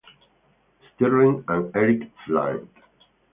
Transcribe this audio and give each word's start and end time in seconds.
Stirling, 0.95 1.43
and 1.47 1.75
Eric 1.75 2.09
Flint. 2.25 2.67